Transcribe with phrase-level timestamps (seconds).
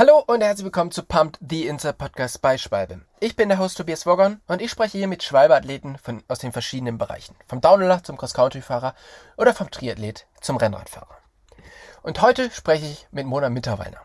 [0.00, 3.02] Hallo und herzlich willkommen zu Pumped, the Inside Podcast bei Schwalbe.
[3.20, 6.52] Ich bin der Host Tobias Woggon und ich spreche hier mit Schwalbe-Athleten von, aus den
[6.52, 7.36] verschiedenen Bereichen.
[7.46, 8.94] Vom Downhiller zum Cross-Country-Fahrer
[9.36, 11.18] oder vom Triathlet zum Rennradfahrer.
[12.00, 13.98] Und heute spreche ich mit Mona Mitterweiner.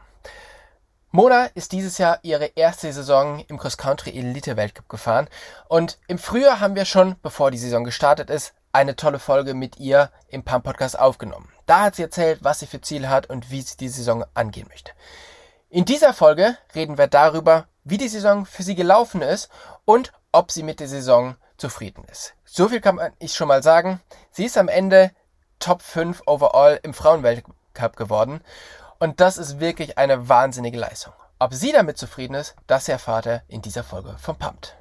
[1.11, 5.29] Mona ist dieses Jahr ihre erste Saison im Cross-Country Elite Weltcup gefahren
[5.69, 9.77] und im Frühjahr haben wir schon, bevor die Saison gestartet ist, eine tolle Folge mit
[9.79, 11.53] ihr im Pump Podcast aufgenommen.
[11.67, 14.67] Da hat sie erzählt, was sie für Ziele hat und wie sie die Saison angehen
[14.67, 14.91] möchte.
[15.75, 19.49] In dieser Folge reden wir darüber, wie die Saison für sie gelaufen ist
[19.83, 22.33] und ob sie mit der Saison zufrieden ist.
[22.45, 23.99] So viel kann ich schon mal sagen.
[24.31, 25.11] Sie ist am Ende
[25.59, 28.39] Top 5 overall im Frauenweltcup geworden
[28.99, 31.11] und das ist wirklich eine wahnsinnige Leistung.
[31.39, 34.77] Ob sie damit zufrieden ist, das erfahrt ihr in dieser Folge von Pumped.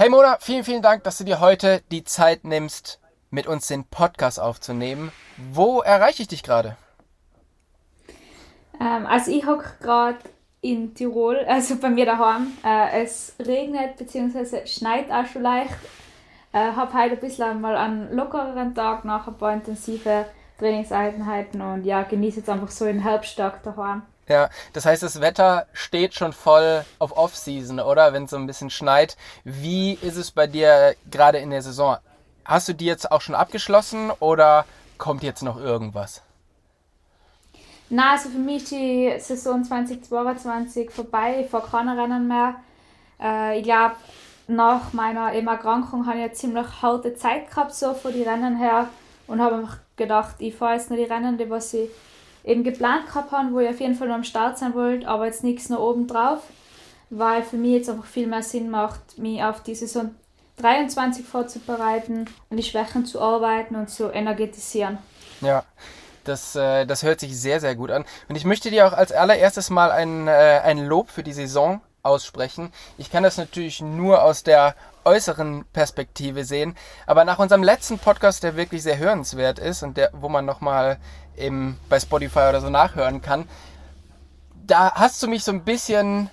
[0.00, 3.84] Hey Mona, vielen, vielen Dank, dass du dir heute die Zeit nimmst, mit uns den
[3.84, 5.12] Podcast aufzunehmen.
[5.52, 6.78] Wo erreiche ich dich gerade?
[8.80, 10.16] Ähm, also ich hocke gerade
[10.62, 12.50] in Tirol, also bei mir daheim.
[12.64, 14.66] Äh, es regnet bzw.
[14.66, 15.76] schneit auch schon leicht.
[16.54, 20.24] Äh, habe heute ein bisschen mal einen lockereren Tag nach ein paar intensive
[20.58, 24.00] Trainingseinheiten und ja, genieße jetzt einfach so den Herbsttag daheim.
[24.30, 28.12] Ja, das heißt, das Wetter steht schon voll auf Off-Season, oder?
[28.12, 29.16] Wenn es so ein bisschen schneit.
[29.42, 31.96] Wie ist es bei dir gerade in der Saison?
[32.44, 34.66] Hast du die jetzt auch schon abgeschlossen oder
[34.98, 36.22] kommt jetzt noch irgendwas?
[37.88, 41.40] Na, also für mich ist die Saison 2022 vorbei.
[41.40, 42.54] Ich fahre keine Rennen mehr.
[43.20, 43.96] Äh, ich glaube,
[44.46, 48.90] nach meiner Erkrankung habe ich eine ziemlich harte Zeit gehabt, so von den Rennen her.
[49.26, 51.90] Und habe mir gedacht, ich fahre jetzt nur die Rennen, die was ich
[52.44, 55.26] eben geplant gehabt habe, wo ich auf jeden Fall noch am Start sein wollte, aber
[55.26, 56.40] jetzt nichts noch oben drauf,
[57.10, 60.14] weil für mich jetzt einfach viel mehr Sinn macht, mich auf die Saison
[60.58, 64.98] 23 vorzubereiten und die Schwächen zu arbeiten und zu energetisieren.
[65.40, 65.64] Ja.
[66.24, 68.04] Das, äh, das hört sich sehr, sehr gut an.
[68.28, 71.80] Und ich möchte dir auch als allererstes mal ein, äh, ein Lob für die Saison
[72.02, 72.72] aussprechen.
[72.98, 74.74] Ich kann das natürlich nur aus der
[75.04, 80.10] äußeren Perspektive sehen, aber nach unserem letzten Podcast, der wirklich sehr hörenswert ist und der,
[80.12, 80.98] wo man nochmal
[81.36, 83.48] im, bei Spotify oder so nachhören kann.
[84.66, 86.30] Da hast du mich so ein bisschen,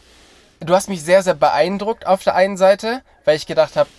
[0.60, 3.90] du hast mich sehr, sehr beeindruckt auf der einen Seite, weil ich gedacht habe,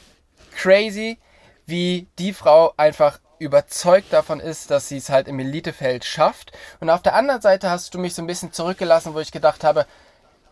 [0.55, 1.19] crazy,
[1.67, 6.53] wie die Frau einfach überzeugt davon ist, dass sie es halt im Elitefeld schafft.
[6.81, 9.65] Und auf der anderen Seite hast du mich so ein bisschen zurückgelassen, wo ich gedacht
[9.65, 9.87] habe,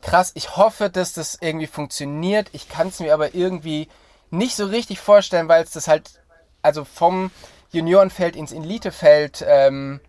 [0.02, 2.48] krass, ich hoffe, dass das irgendwie funktioniert.
[2.52, 3.88] Ich kann es mir aber irgendwie
[4.36, 6.20] nicht so richtig vorstellen, weil es das halt,
[6.62, 7.30] also vom
[7.70, 10.00] Juniorenfeld ins Elitefeld ähm,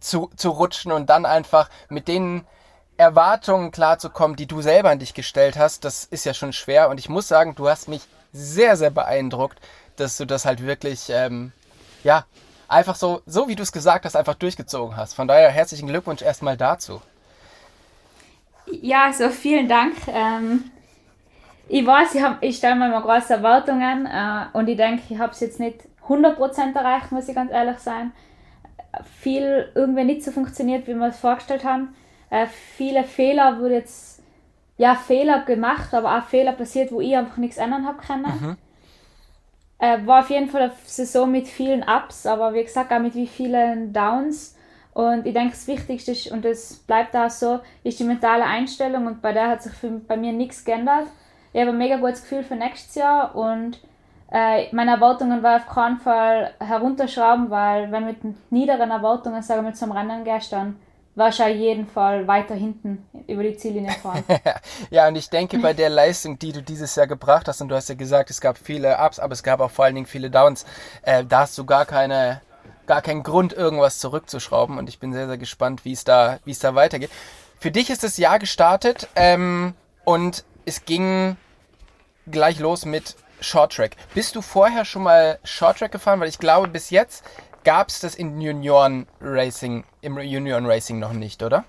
[0.00, 2.46] zu, zu rutschen und dann einfach mit den
[2.96, 6.88] Erwartungen klarzukommen, die du selber an dich gestellt hast, das ist ja schon schwer.
[6.88, 9.58] Und ich muss sagen, du hast mich sehr, sehr beeindruckt,
[9.96, 11.52] dass du das halt wirklich, ähm,
[12.04, 12.24] ja,
[12.68, 15.14] einfach so, so wie du es gesagt hast, einfach durchgezogen hast.
[15.14, 17.00] Von daher herzlichen Glückwunsch erstmal dazu.
[18.66, 19.94] Ja, also vielen Dank.
[20.08, 20.70] Ähm,
[21.68, 25.32] ich weiß, ich, ich stelle mir immer große Erwartungen äh, und ich denke, ich habe
[25.32, 28.12] es jetzt nicht 100% erreicht, muss ich ganz ehrlich sein
[29.02, 31.94] viel irgendwie nicht so funktioniert, wie wir es vorgestellt haben.
[32.30, 34.22] Äh, viele Fehler wurde jetzt,
[34.76, 38.22] ja, Fehler gemacht, aber auch Fehler passiert, wo ich einfach nichts ändern habe können.
[38.22, 38.56] Mhm.
[39.78, 43.14] Äh, war auf jeden Fall eine Saison mit vielen Ups, aber wie gesagt auch mit
[43.14, 44.56] wie vielen Downs.
[44.92, 49.06] Und ich denke, das Wichtigste ist, und das bleibt auch so, ist die mentale Einstellung
[49.06, 51.06] und bei der hat sich für, bei mir nichts geändert.
[51.54, 53.78] Ich habe ein mega gutes Gefühl für nächstes Jahr und
[54.32, 58.18] äh, meine Erwartungen war auf keinen Fall herunterschrauben, weil wenn mit
[58.50, 60.80] niederen Erwartungen, sagen wir, zum Rennen gehst, dann
[61.14, 64.24] warst du auf jeden Fall weiter hinten über die Ziellinie fahren.
[64.90, 67.76] ja, und ich denke, bei der Leistung, die du dieses Jahr gebracht hast, und du
[67.76, 70.30] hast ja gesagt, es gab viele Ups, aber es gab auch vor allen Dingen viele
[70.30, 70.66] Downs,
[71.02, 72.40] äh, da hast du gar keine,
[72.88, 74.76] gar keinen Grund, irgendwas zurückzuschrauben.
[74.76, 77.10] Und ich bin sehr, sehr gespannt, wie es da, es da weitergeht.
[77.60, 81.36] Für dich ist das Jahr gestartet ähm, und es ging
[82.30, 83.96] gleich los mit Short Track.
[84.14, 86.20] Bist du vorher schon mal Short Track gefahren?
[86.20, 87.24] Weil ich glaube, bis jetzt
[87.64, 91.64] gab es das in Junioren Racing, im Junioren Racing noch nicht, oder?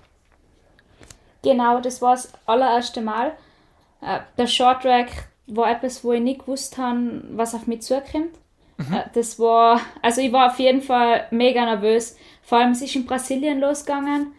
[1.42, 3.32] Genau, das war das allererste Mal.
[4.00, 8.34] Äh, der Short Track war etwas, wo ich nicht gewusst habe, was auf mich zukommt.
[8.78, 8.94] Mhm.
[8.94, 12.16] Äh, das war, also ich war auf jeden Fall mega nervös.
[12.42, 14.32] Vor allem, es ist in Brasilien losgegangen.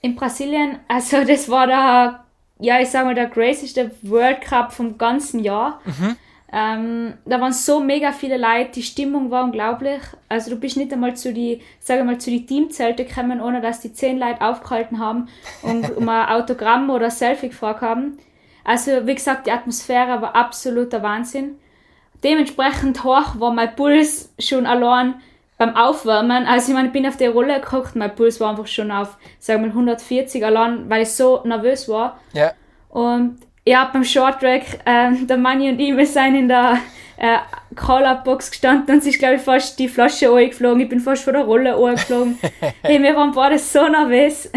[0.00, 2.21] In Brasilien, also das war der,
[2.62, 5.80] ja, ich sag mal, der crazyste World Cup vom ganzen Jahr.
[5.84, 6.16] Mhm
[6.54, 10.02] Ähm, da waren so mega viele Leute, die Stimmung war unglaublich.
[10.28, 13.80] Also du bist nicht einmal zu die, sage mal, zu die Teamzelte gekommen, ohne dass
[13.80, 15.28] die zehn Leute aufgehalten haben
[15.62, 18.18] und um ein Autogramm oder ein Selfie gefragt haben.
[18.64, 21.58] Also wie gesagt, die Atmosphäre war absoluter Wahnsinn.
[22.22, 25.14] Dementsprechend hoch war mein Puls schon allein
[25.62, 26.46] beim Aufwärmen.
[26.46, 29.16] Also ich meine, ich bin auf der Rolle gekocht, mein Puls war einfach schon auf,
[29.38, 32.18] sagen wir 140 allein, weil ich so nervös war.
[32.32, 32.52] Ja.
[32.88, 36.78] Und ja, beim Short Track, äh, der Manni und ich, wir sind in der
[37.16, 37.38] äh,
[37.76, 40.80] Call-Up-Box gestanden und es ist, glaube ich, fast die Flasche angeflogen.
[40.80, 42.38] Ich bin fast von der Rolle angeflogen.
[42.82, 44.50] hey, wir waren beide so nervös.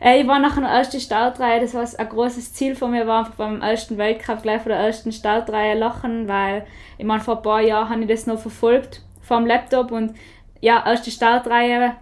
[0.00, 3.18] Äh, ich war nach der ersten Startreihe, das war ein großes Ziel von mir, war
[3.18, 6.64] einfach beim ersten Weltcup gleich von der ersten Startreihe lachen, weil
[6.96, 10.14] ich meine, vor ein paar Jahren habe ich das noch verfolgt vom Laptop und
[10.60, 11.94] ja, erste Startreihe,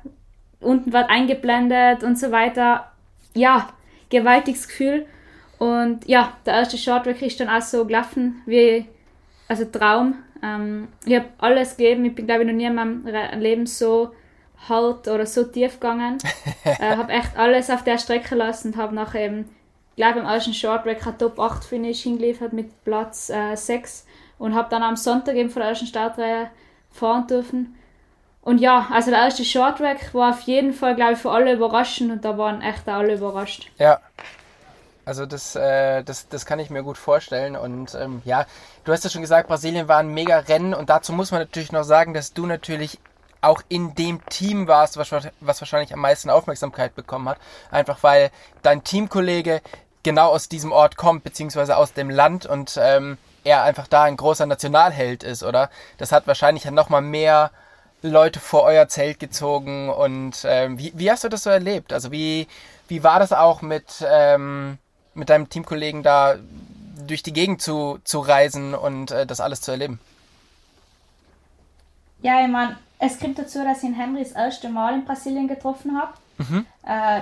[0.60, 2.90] unten wird eingeblendet und so weiter.
[3.34, 3.68] Ja,
[4.08, 5.06] gewaltiges Gefühl.
[5.58, 8.86] Und ja, der erste Shorttrack ist dann auch so gelaufen wie
[9.46, 10.14] also Traum.
[10.42, 12.06] Ähm, ich habe alles gegeben.
[12.06, 13.06] Ich bin, glaube ich, noch nie in meinem
[13.38, 14.12] Leben so
[14.68, 16.18] hart oder so tief gegangen.
[16.64, 19.50] äh, habe echt alles auf der Strecke lassen und habe nachher eben,
[19.96, 24.06] glaube im ersten Shorttrack ein Top 8 Finish hingeliefert mit Platz äh, 6
[24.38, 26.50] und habe dann am Sonntag eben von der ersten Startreihe
[26.98, 27.74] fahren dürfen.
[28.42, 32.10] Und ja, also der erste Shorttrack war auf jeden Fall, glaube ich, für alle überraschend
[32.10, 33.70] und da waren echt alle überrascht.
[33.78, 34.00] Ja,
[35.04, 37.56] also das, äh, das, das kann ich mir gut vorstellen.
[37.56, 38.44] Und ähm, ja,
[38.84, 41.72] du hast ja schon gesagt, Brasilien war ein mega Rennen und dazu muss man natürlich
[41.72, 42.98] noch sagen, dass du natürlich
[43.40, 45.10] auch in dem Team warst, was,
[45.40, 47.38] was wahrscheinlich am meisten Aufmerksamkeit bekommen hat.
[47.70, 48.30] Einfach weil
[48.62, 49.62] dein Teamkollege
[50.02, 53.16] genau aus diesem Ort kommt, beziehungsweise aus dem Land und ähm,
[53.48, 55.70] er einfach da ein großer Nationalheld ist, oder?
[55.96, 57.50] Das hat wahrscheinlich dann nochmal mehr
[58.02, 61.92] Leute vor euer Zelt gezogen und ähm, wie, wie hast du das so erlebt?
[61.92, 62.46] Also wie,
[62.86, 64.78] wie war das auch mit, ähm,
[65.14, 66.36] mit deinem Teamkollegen da
[67.06, 69.98] durch die Gegend zu, zu reisen und äh, das alles zu erleben?
[72.20, 75.48] Ja, ich meine, es kommt dazu, dass ich in Henry das erste Mal in Brasilien
[75.48, 76.12] getroffen habe.
[76.38, 76.66] Mhm.
[76.86, 77.20] Äh,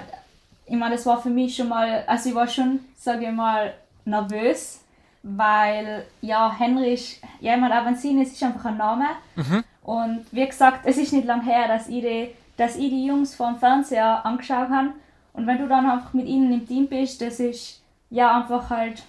[0.67, 3.73] ich meine, das war für mich schon mal, also ich war schon, sage ich mal,
[4.05, 4.81] nervös,
[5.28, 9.06] weil ja, Henry ist, ja, ich meine, Avancini ist einfach ein Name.
[9.34, 9.64] Mhm.
[9.82, 13.34] Und wie gesagt, es ist nicht lang her, dass ich die, dass ich die Jungs
[13.34, 14.90] vor dem Fernseher angeschaut habe.
[15.32, 19.02] Und wenn du dann einfach mit ihnen im Team bist, das ist ja einfach halt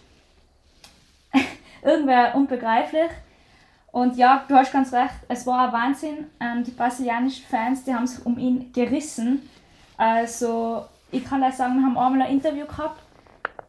[1.84, 3.12] irgendwer unbegreiflich.
[3.92, 6.28] Und ja, du hast ganz recht, es war ein Wahnsinn.
[6.40, 9.48] Ähm, die brasilianischen Fans, die haben sich um ihn gerissen.
[9.98, 13.02] Also, ich kann da sagen, wir haben einmal ein Interview gehabt,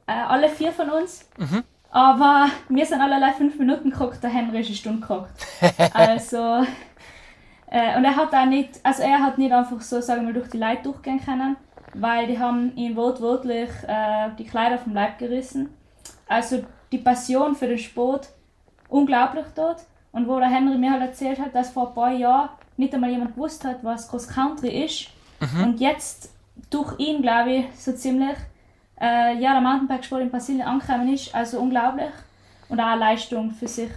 [0.07, 1.29] äh, alle vier von uns.
[1.37, 1.63] Mhm.
[1.99, 5.33] Aber wir sind alle fünf Minuten geguckt, der Henry ist eine Stunde geguckt.
[5.95, 6.65] also,
[7.67, 10.49] äh, und er hat auch nicht, also er hat nicht einfach so, sagen wir, durch
[10.49, 11.57] die Leute durchgehen können,
[11.95, 15.71] weil die haben ihn wortwörtlich äh, die Kleider vom Leib gerissen.
[16.29, 16.63] Also
[16.93, 18.29] die Passion für den Sport,
[18.89, 19.81] unglaublich dort.
[20.13, 23.11] Und wo der Henry mir halt erzählt hat, dass vor ein paar Jahren nicht einmal
[23.11, 25.09] jemand gewusst hat, was Cross Country ist.
[25.41, 25.65] Mhm.
[25.65, 26.33] Und jetzt
[26.71, 28.37] durch ihn, glaube ich, so ziemlich,
[29.01, 31.35] äh, ja, der Mountainbike-Sport in Brasilien angekommen ist.
[31.35, 32.11] Also unglaublich.
[32.69, 33.91] Und auch eine Leistung für sich.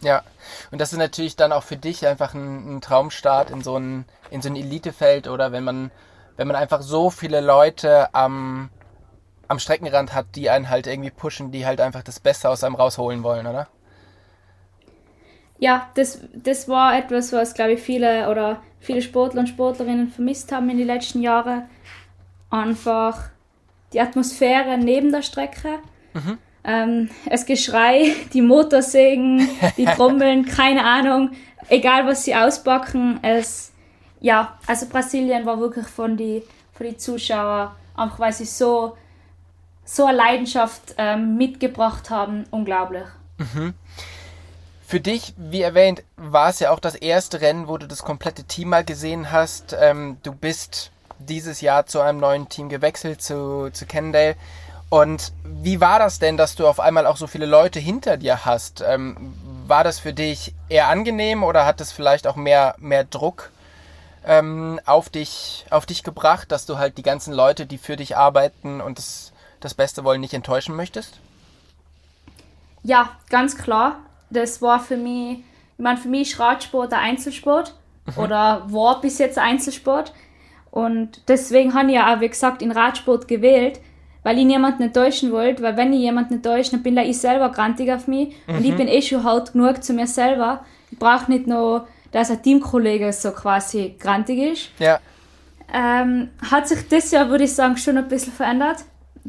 [0.00, 0.22] Ja,
[0.70, 4.04] und das ist natürlich dann auch für dich einfach ein, ein Traumstart in so ein,
[4.30, 5.90] in so ein Elitefeld oder wenn man
[6.36, 8.70] wenn man einfach so viele Leute am,
[9.48, 12.74] am Streckenrand hat, die einen halt irgendwie pushen, die halt einfach das Beste aus einem
[12.74, 13.68] rausholen wollen, oder?
[15.58, 20.50] Ja, das, das war etwas, was, glaube ich, viele oder viele Sportler und Sportlerinnen vermisst
[20.50, 21.68] haben in den letzten Jahren.
[22.50, 23.30] Einfach
[23.94, 25.78] die Atmosphäre neben der Strecke.
[26.12, 26.38] Mhm.
[26.64, 31.30] Ähm, das Geschrei, die Motorsägen, die Trommeln, keine Ahnung.
[31.68, 33.72] Egal, was sie auspacken, es
[34.20, 38.96] ja, also Brasilien war wirklich von den von die Zuschauern, einfach weil sie so,
[39.84, 43.04] so eine Leidenschaft ähm, mitgebracht haben, unglaublich.
[43.38, 43.74] Mhm.
[44.86, 48.44] Für dich, wie erwähnt, war es ja auch das erste Rennen, wo du das komplette
[48.44, 49.76] Team mal gesehen hast.
[49.78, 50.90] Ähm, du bist
[51.28, 54.36] dieses Jahr zu einem neuen Team gewechselt, zu, zu Kendale.
[54.90, 58.44] Und wie war das denn, dass du auf einmal auch so viele Leute hinter dir
[58.44, 58.82] hast?
[58.86, 59.34] Ähm,
[59.66, 63.50] war das für dich eher angenehm oder hat es vielleicht auch mehr, mehr Druck
[64.24, 68.16] ähm, auf, dich, auf dich gebracht, dass du halt die ganzen Leute, die für dich
[68.16, 71.18] arbeiten und das, das Beste wollen, nicht enttäuschen möchtest?
[72.82, 73.96] Ja, ganz klar.
[74.30, 75.38] Das war für mich,
[75.76, 77.74] ich meine, für mich ist Radsport ein Einzelsport
[78.06, 78.22] mhm.
[78.22, 80.12] oder war bis jetzt ein Einzelsport.
[80.74, 83.78] Und deswegen habe ich ja auch, wie gesagt, in Radsport gewählt,
[84.24, 87.92] weil ich niemanden enttäuschen wollte, weil wenn ich jemanden enttäusche, dann bin ich selber grantig
[87.92, 88.56] auf mich mhm.
[88.56, 88.76] und ich mhm.
[88.78, 90.64] bin eh schon hart genug zu mir selber.
[90.90, 94.70] Ich brauche nicht noch dass ein Teamkollege so quasi grantig ist.
[94.78, 95.00] Ja.
[95.72, 98.84] Ähm, hat sich das Jahr, würde ich sagen, schon ein bisschen verändert.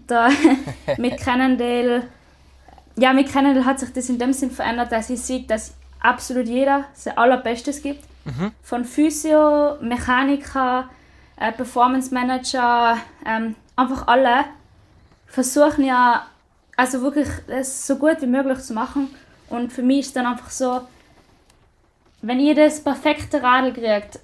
[0.05, 0.29] Da
[0.97, 2.03] mit Cannondale
[2.97, 6.47] ja, mit Kennedy hat sich das in dem Sinn verändert, dass ich sehe, dass absolut
[6.47, 8.03] jeder sein allerbestes gibt.
[8.25, 8.51] Mhm.
[8.61, 10.89] Von Physio, Mechaniker,
[11.37, 14.45] äh, Performance Manager, ähm, einfach alle
[15.27, 16.25] versuchen ja,
[16.77, 19.13] also wirklich das so gut wie möglich zu machen.
[19.49, 20.81] Und für mich ist dann einfach so,
[22.21, 24.19] wenn ihr das perfekte Radl kriegt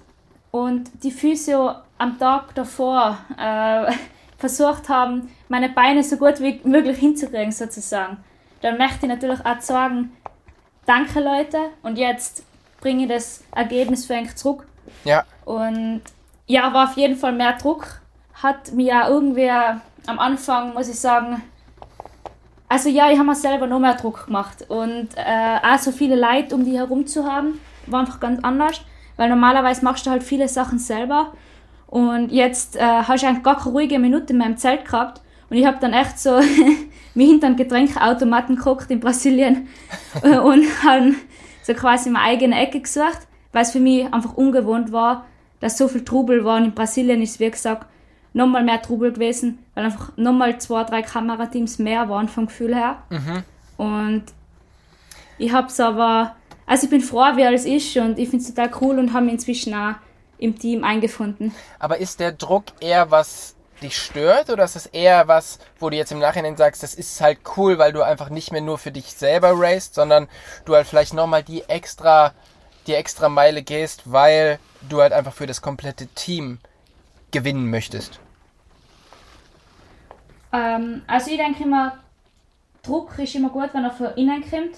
[0.50, 3.92] und die Physio am Tag davor äh,
[4.38, 8.16] versucht haben, meine Beine so gut wie möglich hinzukriegen, sozusagen,
[8.60, 10.16] dann möchte ich natürlich auch sagen,
[10.86, 12.42] danke Leute und jetzt
[12.80, 14.66] bringe ich das Ergebnis für euch zurück.
[15.04, 15.24] Ja.
[15.44, 16.02] Und
[16.52, 17.86] ja, war auf jeden Fall mehr Druck.
[18.34, 21.42] Hat mir ja irgendwie am Anfang, muss ich sagen,
[22.68, 24.66] also ja, ich habe mir selber noch mehr Druck gemacht.
[24.68, 28.82] Und äh, auch so viele Leute um die herum zu haben, war einfach ganz anders.
[29.16, 31.32] Weil normalerweise machst du halt viele Sachen selber.
[31.86, 35.22] Und jetzt äh, hast du eigentlich gar keine ruhige Minute in meinem Zelt gehabt.
[35.48, 36.38] Und ich habe dann echt so
[37.14, 39.68] mich hinter einen Getränkeautomaten geguckt in Brasilien
[40.22, 41.14] und habe
[41.62, 43.20] so quasi meine eigene Ecke gesucht,
[43.52, 45.24] weil es für mich einfach ungewohnt war,
[45.62, 46.58] dass so viel Trubel war.
[46.58, 47.86] Und in Brasilien ist, wie gesagt,
[48.34, 52.98] nochmal mehr Trubel gewesen, weil einfach nochmal zwei, drei Kamerateams mehr waren vom Gefühl her.
[53.08, 53.44] Mhm.
[53.76, 54.24] Und
[55.38, 56.34] ich habe es aber,
[56.66, 59.26] also ich bin froh, wie alles ist und ich finde es total cool und habe
[59.26, 59.94] mich inzwischen auch
[60.38, 61.54] im Team eingefunden.
[61.78, 65.96] Aber ist der Druck eher was dich stört oder ist das eher was, wo du
[65.96, 68.92] jetzt im Nachhinein sagst, das ist halt cool, weil du einfach nicht mehr nur für
[68.92, 70.28] dich selber racest, sondern
[70.64, 72.32] du halt vielleicht nochmal die extra,
[72.86, 74.58] die extra Meile gehst, weil
[74.88, 76.58] du halt einfach für das komplette Team
[77.30, 78.20] gewinnen möchtest?
[80.52, 81.98] Ähm, also ich denke immer,
[82.82, 84.76] Druck ist immer gut, wenn er von innen kommt.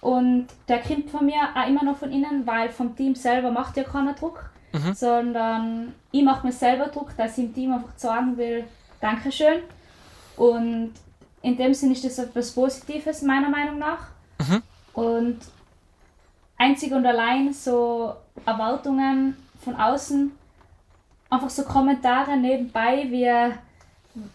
[0.00, 3.76] Und der kommt von mir auch immer noch von innen, weil vom Team selber macht
[3.76, 4.94] ja keiner Druck, mhm.
[4.94, 8.64] sondern ich mache mir selber Druck, dass ich im Team einfach sagen will,
[9.00, 9.60] Dankeschön.
[10.36, 10.92] Und
[11.42, 14.08] in dem Sinne ist das etwas Positives, meiner Meinung nach.
[14.40, 14.62] Mhm.
[14.94, 15.38] Und
[16.62, 18.14] einzig und allein so
[18.46, 20.32] Erwartungen von außen
[21.30, 23.52] einfach so Kommentare nebenbei, wie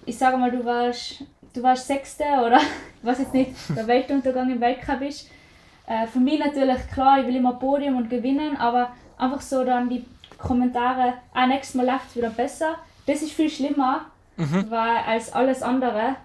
[0.05, 2.59] ich sage mal, du warst, du warst Sechste oder
[3.03, 5.29] weiß jetzt nicht, der Weltuntergang im Weltcup ist.
[5.85, 9.89] Äh, für mich natürlich klar, ich will immer Podium und gewinnen, aber einfach so dann
[9.89, 10.03] die
[10.37, 12.75] Kommentare, ah, nächstes Mal läuft es wieder besser.
[13.05, 14.05] Das ist viel schlimmer
[14.35, 14.65] mhm.
[14.69, 16.15] weil, als alles andere.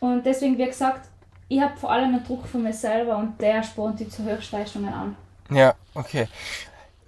[0.00, 1.08] Und deswegen, wie gesagt,
[1.48, 4.92] ich habe vor allem einen Druck von mir selber und der spornt die zu Höchstleistungen
[4.92, 5.16] an.
[5.50, 6.28] Ja, okay.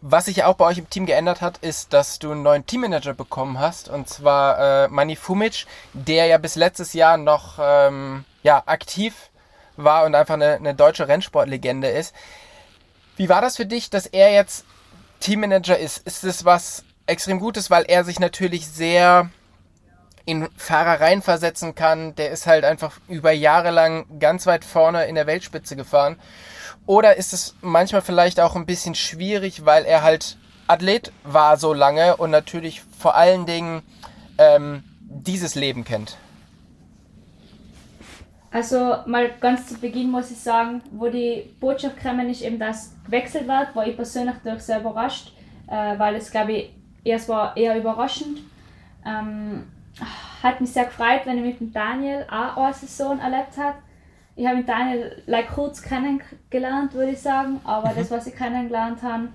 [0.02, 3.12] Was sich auch bei euch im Team geändert hat, ist, dass du einen neuen Teammanager
[3.12, 8.62] bekommen hast, und zwar äh, Mani Fumic, der ja bis letztes Jahr noch ähm, ja,
[8.64, 9.14] aktiv
[9.76, 12.14] war und einfach eine, eine deutsche Rennsportlegende ist.
[13.16, 14.64] Wie war das für dich, dass er jetzt
[15.20, 15.98] Teammanager ist?
[16.06, 19.28] Ist es was extrem Gutes, weil er sich natürlich sehr
[20.24, 22.14] in Fahrer reinversetzen kann.
[22.14, 26.16] Der ist halt einfach über Jahre lang ganz weit vorne in der Weltspitze gefahren.
[26.86, 31.72] Oder ist es manchmal vielleicht auch ein bisschen schwierig, weil er halt Athlet war so
[31.72, 33.82] lange und natürlich vor allen Dingen
[34.38, 36.16] ähm, dieses Leben kennt?
[38.52, 42.92] Also mal ganz zu Beginn muss ich sagen, wo die Botschaft gekommen ist, eben dass
[43.04, 45.32] gewechselt wird, war ich persönlich durch sehr überrascht,
[45.68, 46.70] äh, weil es glaube ich
[47.04, 48.40] erst war eher überraschend.
[49.06, 49.68] Ähm,
[50.42, 53.76] hat mich sehr gefreut, wenn ich mit dem Daniel auch eine Saison erlebt habe
[54.40, 57.96] ich habe Daniel like, kurz kennengelernt, würde ich sagen, aber mhm.
[57.96, 59.28] das, was ich kennengelernt habe,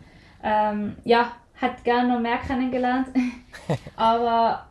[0.43, 1.31] ähm, ja,
[1.61, 3.09] hat gerne noch mehr kennengelernt.
[3.95, 4.65] aber,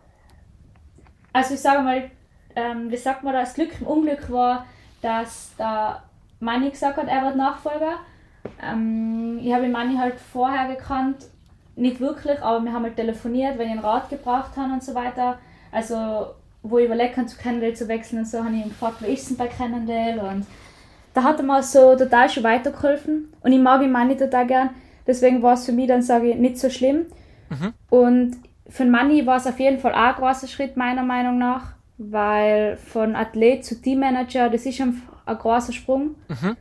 [1.32, 2.10] also ich sage mal,
[2.56, 4.66] ähm, wie sagt man das, Glück im Unglück war,
[5.02, 6.02] dass der
[6.40, 8.00] Manni gesagt hat, er wird Nachfolger.
[8.60, 11.26] Ähm, ich habe Manni halt vorher gekannt,
[11.76, 14.96] nicht wirklich, aber wir haben halt telefoniert, wenn ich einen Rat gebraucht habe und so
[14.96, 15.38] weiter.
[15.70, 18.96] Also wo ich überlegt habe, zu Cannondale zu wechseln und so, habe ich ihn gefragt,
[19.00, 20.22] wie ist es denn bei Cannondale?
[20.22, 20.46] Und
[21.12, 23.32] da hat er mir so total schon weitergeholfen.
[23.42, 24.70] Und ich mag ihn Manni total gern.
[25.06, 27.06] Deswegen war es für mich dann, sage ich, nicht so schlimm.
[27.50, 27.74] Mhm.
[27.90, 31.74] Und für Manni war es auf jeden Fall auch ein großer Schritt, meiner Meinung nach.
[31.98, 36.14] Weil von Athlet zu Teammanager, das ist ein, ein großer Sprung.
[36.28, 36.56] Mhm.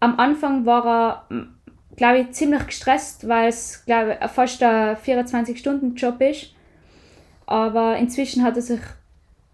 [0.00, 0.86] Am Anfang war
[1.30, 1.46] er,
[1.94, 6.54] glaube ich, ziemlich gestresst, weil es, glaube ich, fast ein 24-Stunden-Job ist.
[7.46, 8.80] Aber inzwischen hat er sich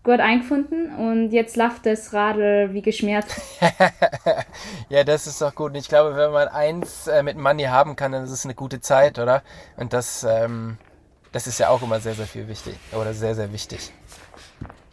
[0.07, 3.27] gut eingefunden und jetzt läuft das Radl wie geschmiert.
[4.89, 5.73] ja, das ist doch gut.
[5.73, 8.55] Und ich glaube, wenn man eins äh, mit Money haben kann, dann ist es eine
[8.55, 9.43] gute Zeit, oder?
[9.77, 10.79] Und das, ähm,
[11.33, 13.93] das ist ja auch immer sehr, sehr viel wichtig oder sehr, sehr wichtig.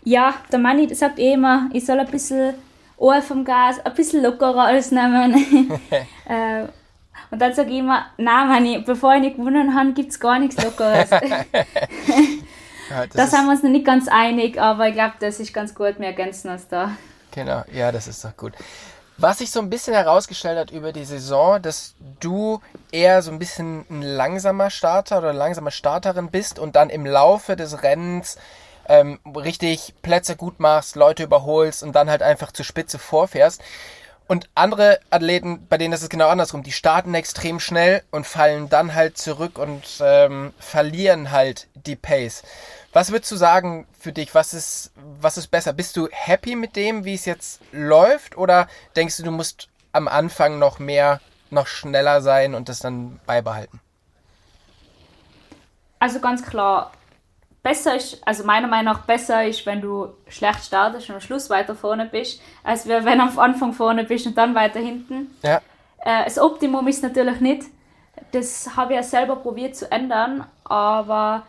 [0.04, 2.56] Ja, der Money sagt eh immer, ich soll ein bisschen
[2.98, 5.34] Ohr vom Gas, ein bisschen lockerer alles nehmen.
[6.26, 6.64] äh,
[7.30, 10.40] und dann sage ich immer, nein, Manni, bevor ich nicht gewonnen habe, gibt es gar
[10.40, 11.10] nichts Lockeres.
[12.90, 15.74] Ja, da sind wir uns noch nicht ganz einig, aber ich glaube, das ist ganz
[15.74, 16.00] gut.
[16.00, 16.92] Wir ergänzen uns da.
[17.32, 18.54] Genau, ja, das ist doch gut.
[19.18, 22.62] Was sich so ein bisschen herausgestellt hat über die Saison, dass du
[22.92, 27.56] eher so ein bisschen ein langsamer Starter oder langsame Starterin bist und dann im Laufe
[27.56, 28.38] des Rennens
[28.88, 33.62] ähm, richtig Plätze gut machst, Leute überholst und dann halt einfach zur Spitze vorfährst.
[34.34, 36.64] Und andere Athleten, bei denen ist es genau andersrum.
[36.64, 42.42] Die starten extrem schnell und fallen dann halt zurück und ähm, verlieren halt die Pace.
[42.94, 44.34] Was würdest du sagen für dich?
[44.34, 45.72] Was ist, was ist besser?
[45.72, 48.36] Bist du happy mit dem, wie es jetzt läuft?
[48.36, 51.22] Oder denkst du, du musst am Anfang noch mehr,
[51.52, 53.82] noch schneller sein und das dann beibehalten?
[56.00, 56.92] Also ganz klar,
[57.64, 61.50] besser ist, also meiner Meinung nach besser ist, wenn du schlecht startest und am Schluss
[61.50, 65.34] weiter vorne bist, als wenn du am Anfang vorne bist und dann weiter hinten.
[65.42, 65.62] Ja.
[66.00, 67.64] Äh, das Optimum ist natürlich nicht.
[68.32, 71.44] Das habe ich ja selber probiert zu ändern, aber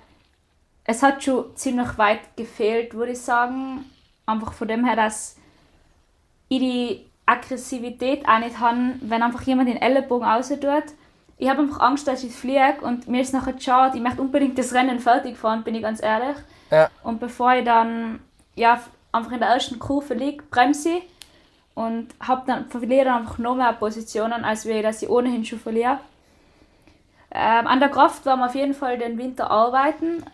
[0.85, 3.85] es hat schon ziemlich weit gefehlt, würde ich sagen.
[4.26, 5.37] Einfach von dem her, dass
[6.49, 10.85] ich die Aggressivität auch nicht habe, wenn einfach jemand den Ellenbogen raus tut
[11.36, 13.96] ich habe einfach Angst, dass ich fliege und mir ist nachher schade.
[13.96, 16.36] Ich möchte unbedingt das Rennen fertig fahren, bin ich ganz ehrlich.
[16.70, 16.88] Ja.
[17.02, 18.20] Und bevor ich dann
[18.54, 18.80] ja,
[19.12, 21.02] einfach in der ersten Kurve liege, bremse ich
[21.74, 25.58] und hab dann, verliere dann einfach noch mehr Positionen, als wir, dass ich ohnehin schon
[25.58, 25.98] verliere.
[27.30, 30.24] Ähm, an der Kraft werden wir auf jeden Fall den Winter arbeiten.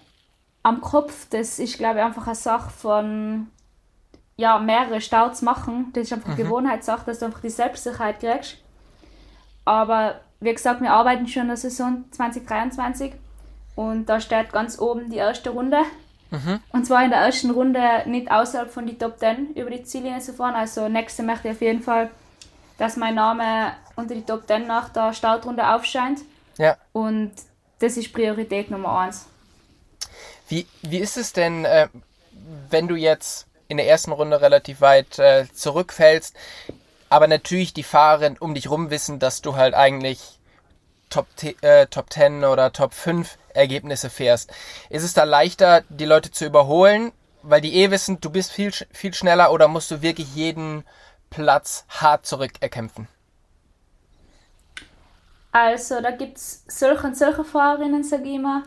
[0.62, 3.48] Am Kopf, das ist glaube ich einfach eine Sache von
[4.36, 5.90] ja, mehrere Starts machen.
[5.94, 6.36] Das ist einfach mhm.
[6.36, 8.58] Gewohnheitssache, dass du einfach die Selbstsicherheit kriegst.
[9.64, 13.12] Aber wie gesagt, wir arbeiten schon in der Saison 2023
[13.76, 15.78] und da steht ganz oben die erste Runde.
[16.30, 16.60] Mhm.
[16.72, 20.20] Und zwar in der ersten Runde nicht außerhalb von die Top 10 über die Ziellinie
[20.20, 20.54] zu fahren.
[20.54, 22.10] Also nächste möchte ich auf jeden Fall,
[22.78, 26.20] dass mein Name unter die Top 10 nach der Startrunde aufscheint.
[26.56, 26.76] Ja.
[26.92, 27.32] Und
[27.80, 29.26] das ist Priorität Nummer eins.
[30.48, 31.88] Wie, wie ist es denn, äh,
[32.70, 36.36] wenn du jetzt in der ersten Runde relativ weit äh, zurückfällst?
[37.10, 40.38] Aber natürlich die Fahrerin um dich rum wissen, dass du halt eigentlich
[41.10, 41.26] Top,
[41.60, 44.52] äh, Top 10 oder Top 5 Ergebnisse fährst.
[44.88, 47.12] Ist es da leichter, die Leute zu überholen,
[47.42, 50.84] weil die eh wissen, du bist viel, viel schneller oder musst du wirklich jeden
[51.28, 53.08] Platz hart zurückerkämpfen?
[55.52, 58.62] Also, da gibt es solche und solche Fahrerinnen, sage ich immer.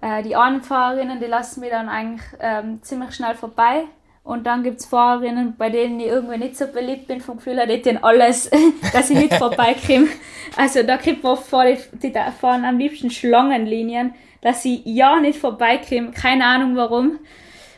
[0.00, 3.84] Äh, die anderen Fahrerinnen, die lassen wir dann eigentlich ähm, ziemlich schnell vorbei.
[4.26, 7.58] Und dann gibt es Fahrerinnen, bei denen ich irgendwie nicht so beliebt bin, vom Gefühl
[7.58, 8.50] her, die tun alles,
[8.92, 10.08] dass ich nicht vorbeikomme.
[10.56, 15.38] Also da kriegt man vor, die, die fahren am liebsten Schlangenlinien, dass ich ja nicht
[15.38, 16.10] vorbeikomme.
[16.10, 17.20] Keine Ahnung warum.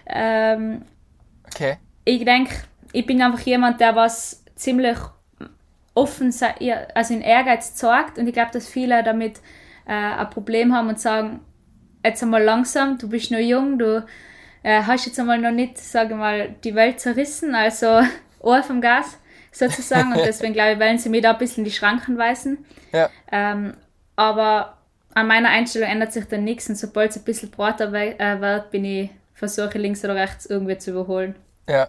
[0.06, 0.86] Ähm,
[1.46, 1.76] okay.
[2.06, 2.54] Ich denke,
[2.94, 4.96] ich bin einfach jemand, der was ziemlich
[5.92, 6.34] offen,
[6.94, 8.16] also in Ehrgeiz zeigt.
[8.16, 9.36] Und ich glaube, dass viele damit
[9.86, 11.40] äh, ein Problem haben und sagen,
[12.02, 14.06] jetzt einmal langsam, du bist noch jung, du
[14.68, 18.02] äh, hast jetzt einmal noch nicht, sage mal, die Welt zerrissen, also
[18.40, 19.16] Ohr vom Gas
[19.50, 20.12] sozusagen.
[20.12, 22.66] Und deswegen glaube ich, wollen sie mir da ein bisschen die Schranken weisen.
[22.92, 23.08] Ja.
[23.32, 23.74] Ähm,
[24.14, 24.76] aber
[25.14, 28.70] an meiner Einstellung ändert sich dann nichts und sobald es ein bisschen breiter äh, wird,
[28.70, 31.34] bin ich versuche links oder rechts irgendwie zu überholen.
[31.66, 31.88] Ja.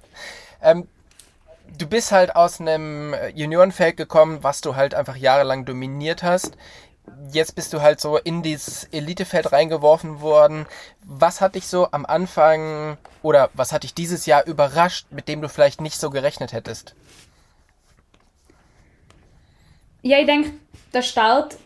[0.63, 0.87] Ähm,
[1.77, 6.55] du bist halt aus einem Juniorenfeld gekommen, was du halt einfach jahrelang dominiert hast
[7.31, 10.65] jetzt bist du halt so in dieses Elitefeld reingeworfen worden.
[11.03, 15.41] Was hat dich so am Anfang oder was hat dich dieses Jahr überrascht, mit dem
[15.41, 16.95] du vielleicht nicht so gerechnet hättest?
[20.01, 20.51] Ja, ich denke,
[20.93, 21.57] der Start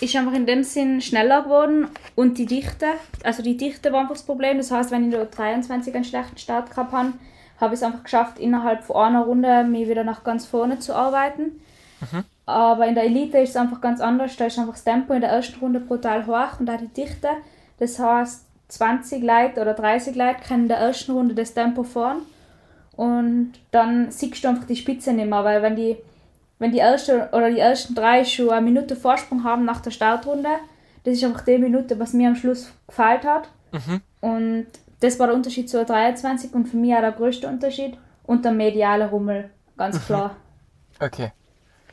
[0.00, 2.86] ist einfach in dem Sinn schneller geworden und die Dichte,
[3.22, 4.58] also die Dichte war einfach das Problem.
[4.58, 7.12] Das heißt, wenn ich nur 23 einen schlechten Start gehabt habe,
[7.60, 10.94] habe ich es einfach geschafft, innerhalb von einer Runde mich wieder nach ganz vorne zu
[10.94, 11.62] arbeiten.
[12.00, 12.24] Mhm.
[12.46, 14.36] Aber in der Elite ist es einfach ganz anders.
[14.36, 17.28] Da ist einfach das Tempo in der ersten Runde brutal hoch und auch die Dichte.
[17.78, 22.22] Das heißt, 20 Leute oder 30 Leute können in der ersten Runde das Tempo fahren.
[22.96, 25.96] Und dann siehst du einfach die Spitze nicht mehr, weil wenn die,
[26.58, 30.48] wenn die erste oder die ersten drei schon eine Minute Vorsprung haben nach der Startrunde,
[31.04, 33.48] das ist einfach die Minute, was mir am Schluss gefällt hat.
[33.72, 34.00] Mhm.
[34.20, 34.66] Und
[35.00, 37.98] das war der Unterschied zur 23 und für mich auch der größte Unterschied.
[38.24, 40.04] Und der mediale Rummel, ganz mhm.
[40.04, 40.36] klar.
[40.98, 41.32] Okay.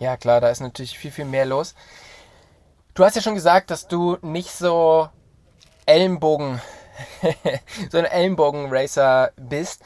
[0.03, 1.75] Ja, klar, da ist natürlich viel, viel mehr los.
[2.93, 5.07] Du hast ja schon gesagt, dass du nicht so
[5.85, 6.59] Ellenbogen,
[7.89, 9.81] so ein Ellenbogen-Racer bist.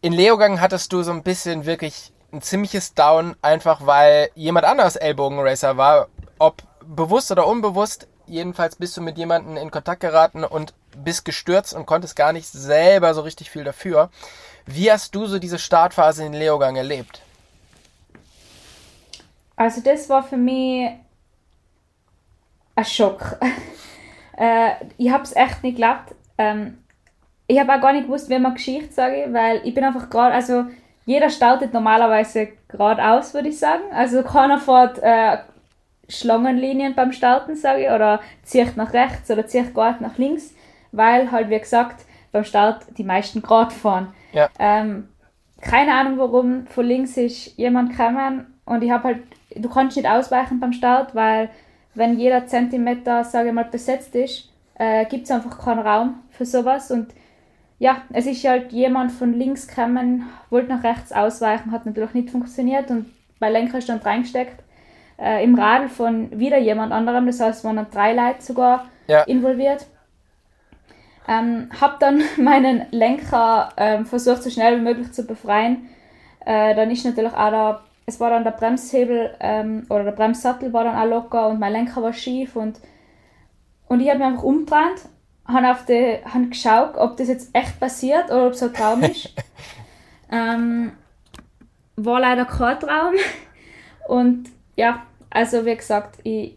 [0.00, 4.96] In Leogang hattest du so ein bisschen wirklich ein ziemliches Down, einfach weil jemand anderes
[4.96, 6.08] Ellbogen-Racer war.
[6.38, 11.74] Ob bewusst oder unbewusst, jedenfalls bist du mit jemandem in Kontakt geraten und bist gestürzt
[11.74, 14.08] und konntest gar nicht selber so richtig viel dafür.
[14.64, 17.20] Wie hast du so diese Startphase in Leogang erlebt?
[19.58, 20.88] Also das war für mich
[22.76, 23.38] ein Schock.
[24.38, 26.14] äh, ich habe es echt nicht geglaubt.
[26.38, 26.78] Ähm,
[27.48, 30.32] ich habe auch gar nicht gewusst, wie man Geschichte sage, weil ich bin einfach gerade,
[30.32, 30.66] also
[31.06, 33.82] jeder startet normalerweise geradeaus, würde ich sagen.
[33.92, 35.38] Also keiner fährt äh,
[36.08, 40.54] Schlangenlinien beim Starten, sage ich, oder zieht nach rechts oder zieht gerade nach links,
[40.92, 44.14] weil halt, wie gesagt, beim Start die meisten gerade fahren.
[44.32, 44.50] Ja.
[44.60, 45.08] Ähm,
[45.60, 49.22] keine Ahnung warum, von links ist jemand gekommen und ich habe halt,
[49.54, 51.50] du kannst nicht ausweichen beim Start, weil
[51.94, 56.44] wenn jeder Zentimeter, sage ich mal, besetzt ist, äh, gibt es einfach keinen Raum für
[56.46, 57.08] sowas und
[57.80, 62.30] ja, es ist halt jemand von links gekommen, wollte nach rechts ausweichen, hat natürlich nicht
[62.30, 63.06] funktioniert und
[63.40, 64.62] mein Lenker ist dann reingesteckt.
[65.16, 69.22] Äh, Im Radl von wieder jemand anderem, das heißt, waren dann drei Leute sogar Ja.
[69.22, 69.86] involviert.
[71.28, 75.88] Ähm, hab dann meinen Lenker ähm, versucht, so schnell wie möglich zu befreien.
[76.44, 80.72] Äh, dann ist natürlich auch da, es war dann der Bremshebel ähm, oder der Bremssattel
[80.72, 82.80] war dann auch locker und mein Lenker war schief und,
[83.86, 85.02] und ich habe mich einfach umgedreht,
[85.46, 89.02] habe auf die, hab geschaut, ob das jetzt echt passiert oder ob es ein Traum
[89.02, 89.34] ist.
[90.32, 90.92] ähm,
[91.96, 93.12] war leider kein Traum.
[94.08, 96.56] Und ja, also wie gesagt, ich,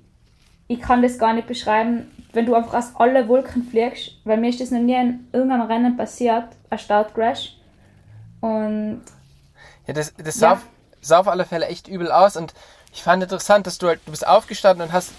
[0.69, 4.51] ich kann das gar nicht beschreiben, wenn du einfach aus alle Wolken fliegst, weil mir
[4.51, 7.57] ist das noch nie in irgendeinem Rennen passiert, ein Startcrash.
[8.39, 9.01] Und
[9.85, 10.53] Ja, das, das Ja.
[10.53, 10.65] auf,
[11.01, 12.53] sah auf alle Fälle echt übel aus und
[12.93, 15.11] ich fand interessant, dass du halt, du bist aufgestanden und hast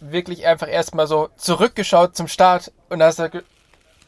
[0.00, 3.44] wirklich einfach erstmal so zurückgeschaut zum Start und hast halt,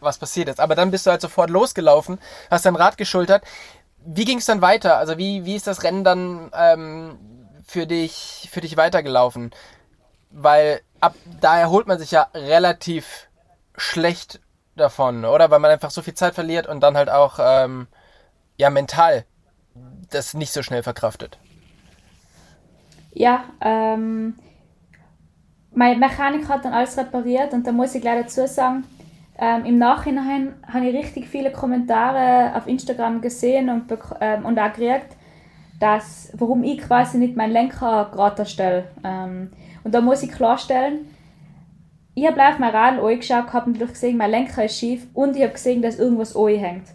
[0.01, 0.61] was passiert jetzt?
[0.61, 3.43] Aber dann bist du halt sofort losgelaufen, hast dein Rad geschultert.
[4.05, 4.97] Wie ging es dann weiter?
[4.97, 7.19] Also wie, wie ist das Rennen dann ähm,
[7.67, 9.51] für dich, für dich weitergelaufen?
[10.31, 13.29] Weil ab da erholt man sich ja relativ
[13.77, 14.41] schlecht
[14.77, 15.51] davon, oder?
[15.51, 17.89] Weil man einfach so viel Zeit verliert und dann halt auch ähm,
[18.57, 19.25] ja mental
[20.11, 21.39] das nicht so schnell verkraftet.
[23.19, 24.35] ja, ähm,
[25.73, 28.85] mein Mechanik hat dann alles repariert und da muss ich gleich dazu sagen,
[29.39, 33.85] ähm, im Nachhinein habe ich richtig viele Kommentare auf Instagram gesehen und,
[34.21, 35.17] ähm, und auch gekriegt,
[35.81, 38.89] dass, warum ich quasi nicht meinen Lenker gerade stelle.
[39.05, 39.51] Ähm,
[39.85, 41.09] und da muss ich klarstellen,
[42.15, 45.43] ich habe live mein Radl angeschaut, habe natürlich gesehen, mein Lenker ist schief und ich
[45.43, 46.89] habe gesehen, dass irgendwas hängt.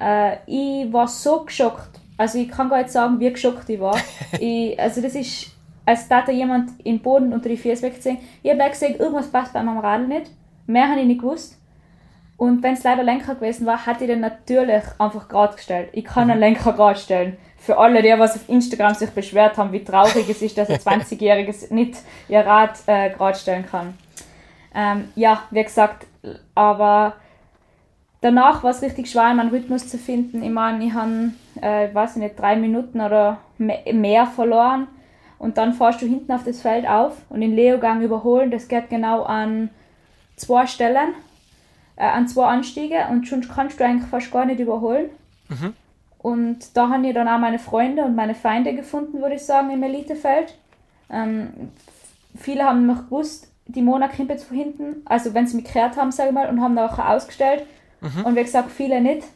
[0.00, 2.01] Äh, ich war so geschockt.
[2.22, 3.96] Also ich kann gar nicht sagen, wie geschockt ich war.
[4.38, 5.50] ich, also das ist,
[5.84, 8.18] als hätte jemand im Boden unter die Füße weggesehen.
[8.44, 10.30] Ich habe gesehen, irgendwas passt bei meinem Radl nicht.
[10.68, 11.58] Mehr habe ich nicht gewusst.
[12.36, 15.88] Und wenn es leider Lenker gewesen war, hätte ich den natürlich einfach gerade gestellt.
[15.94, 17.36] Ich kann einen Lenker gerade stellen.
[17.58, 21.00] Für alle, die was auf Instagram sich beschwert haben, wie traurig es ist, dass ein
[21.00, 23.98] 20-Jähriges nicht ihr Rad äh, gerade stellen kann.
[24.76, 26.06] Ähm, ja, wie gesagt,
[26.54, 27.14] aber
[28.22, 30.42] danach war es richtig schwer, meinen Rhythmus zu finden.
[30.42, 34.86] Ich meine, ich habe, äh, weiß ich nicht, drei Minuten oder me- mehr verloren.
[35.38, 38.50] Und dann fährst du hinten auf das Feld auf und den Leogang überholen.
[38.50, 39.70] Das geht genau an
[40.36, 41.14] zwei Stellen,
[41.96, 45.10] äh, an zwei Anstiege und schon kannst du eigentlich fast gar nicht überholen.
[46.18, 49.70] Und da haben ich dann auch meine Freunde und meine Feinde gefunden, würde ich sagen,
[49.70, 50.56] im Elitefeld.
[51.10, 51.48] Ähm,
[52.36, 55.96] viele haben mich gewusst, die Mona kommt jetzt von hinten, also wenn sie mich gehört
[55.96, 57.64] haben, sage ich mal, und haben da auch ausgestellt.
[58.24, 59.26] Und wie gesagt, viele nicht.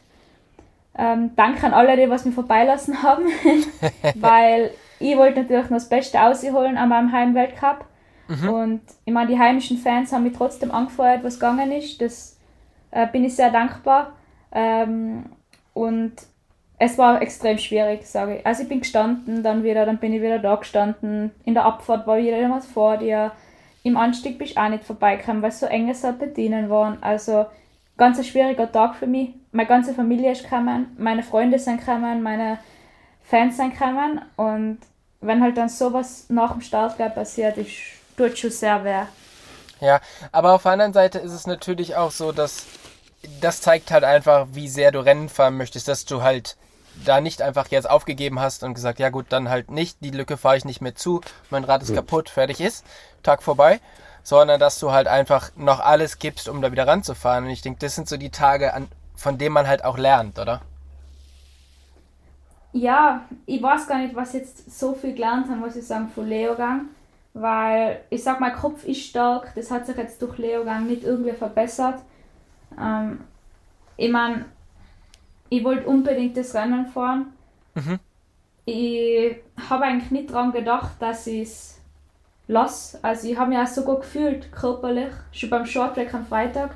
[0.97, 3.25] Ähm, danke an alle, die was mir vorbeilassen haben,
[4.15, 7.85] weil ich wollte natürlich noch das Beste ausholen an meinem Heimweltcup.
[8.49, 12.01] Und ich meine, die heimischen Fans haben mich trotzdem angefeuert, was gegangen ist.
[12.01, 12.37] Das
[12.91, 14.13] äh, bin ich sehr dankbar.
[14.51, 15.25] Ähm,
[15.73, 16.13] und
[16.79, 18.45] es war extrem schwierig, sage ich.
[18.45, 21.31] Also ich bin gestanden, dann wieder, dann bin ich wieder da gestanden.
[21.45, 23.31] In der Abfahrt war wieder jemand vor dir.
[23.83, 27.01] Im Anstieg bist du auch nicht vorbeigekommen, weil so enge Serpentinen waren.
[27.01, 27.45] Also
[27.97, 29.31] ganz ein schwieriger Tag für mich.
[29.51, 32.59] Meine ganze Familie ist gekommen, meine Freunde sind gekommen, meine
[33.23, 34.21] Fans sind gekommen.
[34.35, 34.79] Und
[35.21, 37.71] wenn halt dann sowas nach dem Start gleich passiert, ist,
[38.15, 39.05] tut schon sehr weh.
[39.79, 39.99] Ja,
[40.31, 42.65] aber auf der anderen Seite ist es natürlich auch so, dass
[43.41, 46.55] das zeigt halt einfach, wie sehr du Rennen fahren möchtest, dass du halt
[47.05, 50.37] da nicht einfach jetzt aufgegeben hast und gesagt, ja gut, dann halt nicht, die Lücke
[50.37, 52.85] fahre ich nicht mehr zu, mein Rad ist kaputt, fertig ist,
[53.21, 53.79] Tag vorbei,
[54.27, 57.45] sondern dass du halt einfach noch alles gibst, um da wieder ranzufahren.
[57.45, 60.37] Und ich denke, das sind so die Tage, an, von denen man halt auch lernt,
[60.37, 60.59] oder?
[62.73, 66.27] Ja, ich weiß gar nicht, was jetzt so viel gelernt habe, muss ich sagen, von
[66.27, 66.89] Leogang.
[67.33, 71.31] Weil ich sag, mein Kopf ist stark, das hat sich jetzt durch Leogang nicht irgendwie
[71.31, 72.01] verbessert.
[72.77, 73.21] Ähm,
[73.95, 74.43] ich meine,
[75.47, 77.27] ich wollte unbedingt das Rennen fahren.
[77.75, 77.97] Mhm.
[78.65, 79.37] Ich
[79.69, 81.76] habe eigentlich nicht daran gedacht, dass ich es
[82.47, 82.99] lasse.
[83.01, 86.71] Also ich habe mich auch so gut gefühlt, körperlich, schon beim Shorttrack am Freitag.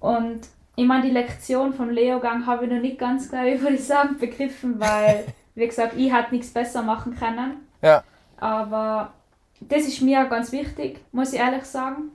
[0.00, 0.40] Und
[0.76, 4.16] ich meine, die Lektion von Leogang habe ich noch nicht ganz, ich, würde ich sagen,
[4.18, 7.66] begriffen, weil, wie gesagt, ich hätte nichts besser machen können.
[7.82, 8.02] Ja,
[8.38, 9.12] Aber
[9.60, 12.10] das ist mir ganz wichtig, muss ich ehrlich sagen,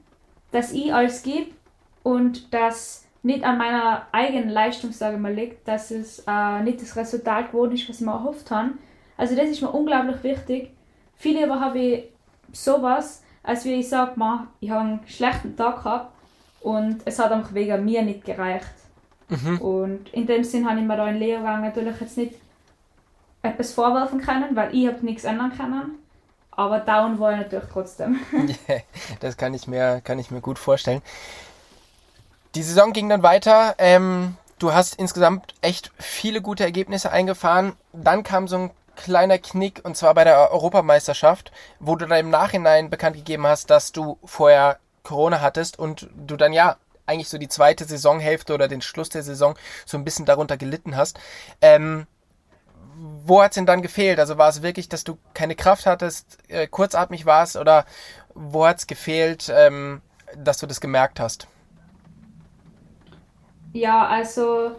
[0.52, 1.52] dass ich alles gebe
[2.04, 6.82] und dass nicht an meiner eigenen Leistung, sage ich mal, liegt, dass es äh, nicht
[6.82, 8.71] das Resultat geworden ist, was ich mir erhofft habe.
[9.15, 10.71] Also das ist mir unglaublich wichtig.
[11.15, 12.12] Viel lieber habe ich
[12.54, 14.13] sowas, als wie ich sage,
[14.62, 16.13] ich habe einen schlechten Tag gehabt
[16.62, 18.66] und es hat einfach wegen mir nicht gereicht.
[19.30, 19.60] Mhm.
[19.60, 22.36] Und in dem Sinn habe ich mir da in Lehrgang natürlich jetzt nicht
[23.42, 26.00] etwas vorwerfen können, weil ich habe nichts ändern können.
[26.52, 28.20] Aber down war ich natürlich trotzdem.
[28.32, 28.82] yeah,
[29.20, 31.02] das kann ich, mir, kann ich mir gut vorstellen.
[32.56, 33.76] Die Saison ging dann weiter.
[33.80, 37.74] Ähm, du hast insgesamt echt viele gute Ergebnisse eingefahren.
[37.92, 42.29] Dann kam so ein kleiner Knick und zwar bei der Europameisterschaft, wo du dann im
[42.29, 47.38] Nachhinein bekannt gegeben hast, dass du vorher Corona hattest und du dann ja eigentlich so
[47.38, 51.19] die zweite Saisonhälfte oder den Schluss der Saison so ein bisschen darunter gelitten hast.
[51.62, 52.08] Ähm,
[53.25, 54.19] wo es denn dann gefehlt?
[54.19, 57.86] Also war es wirklich, dass du keine Kraft hattest, äh, kurzatmig warst oder
[58.34, 60.01] wo hat es gefehlt, ähm,
[60.36, 61.47] dass du das gemerkt hast?
[63.73, 64.75] Ja, also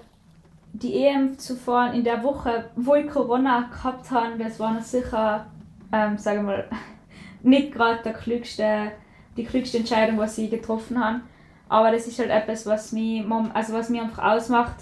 [0.74, 5.46] die EM zuvor in der Woche, wo ich Corona gehabt habe, das war sicher,
[5.92, 6.68] ähm, sagen wir mal,
[7.42, 8.90] nicht gerade der klügste,
[9.36, 11.20] die klügste Entscheidung, was ich getroffen habe.
[11.68, 14.76] Aber das ist halt etwas, was mich, also was mich einfach ausmacht.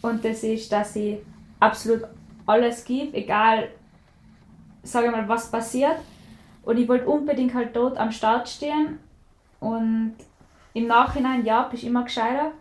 [0.00, 1.18] Und das ist, dass ich
[1.60, 2.04] absolut
[2.46, 3.68] alles gebe, egal,
[4.82, 5.98] sage mal, was passiert.
[6.62, 8.98] Und ich wollte unbedingt halt dort am Start stehen.
[9.60, 10.14] Und
[10.72, 12.52] im Nachhinein, ja, bist immer gescheiter.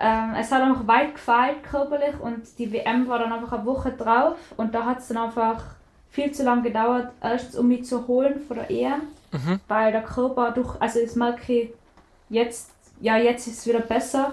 [0.00, 3.92] Ähm, es hat einfach weit gefeilt körperlich und die WM war dann einfach eine Woche
[3.92, 5.62] drauf und da hat es dann einfach
[6.10, 9.02] viel zu lange gedauert, erstens um mich zu holen von der EM,
[9.32, 9.60] mhm.
[9.68, 11.70] weil der Körper durch, also das merke ich
[12.28, 14.32] jetzt, ja jetzt ist es wieder besser,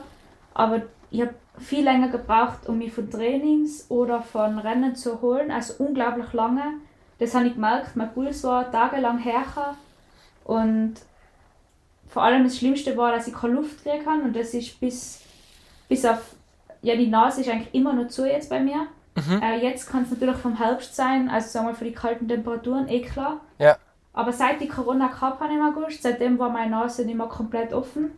[0.53, 5.51] aber ich habe viel länger gebraucht, um mich von Trainings oder von Rennen zu holen,
[5.51, 6.63] also unglaublich lange.
[7.19, 9.75] Das habe ich gemerkt, mein Puls war tagelang härter
[10.43, 10.95] und
[12.09, 15.21] vor allem das Schlimmste war, dass ich keine Luft kriegen kann und das ist bis
[15.91, 16.35] bis auf,
[16.81, 18.87] ja, die Nase ist eigentlich immer noch zu jetzt bei mir.
[19.15, 19.41] Mhm.
[19.43, 22.87] Äh, jetzt kann es natürlich vom Herbst sein, also sagen wir für die kalten Temperaturen,
[22.87, 23.41] eh klar.
[23.59, 23.75] Ja.
[24.13, 27.73] Aber seit ich Corona gehabt habe im August, seitdem war meine Nase nicht mehr komplett
[27.73, 28.11] offen.